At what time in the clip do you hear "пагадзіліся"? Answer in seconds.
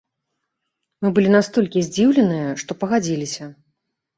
2.85-3.45